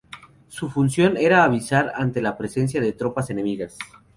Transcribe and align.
Su 0.47 0.67
función 0.71 1.15
era 1.15 1.43
avisar 1.43 1.91
ante 1.93 2.23
la 2.23 2.35
presencia 2.35 2.81
de 2.81 2.93
tropas 2.93 3.29
enemigas. 3.29 3.77